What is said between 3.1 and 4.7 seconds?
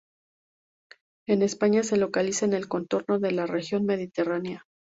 de la región mediterránea.